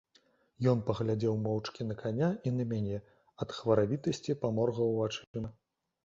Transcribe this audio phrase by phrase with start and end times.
[0.71, 2.97] Ён паглядзеў моўчкі на каня і на мяне,
[3.45, 5.53] ад хваравітасці паморгаў вачыма.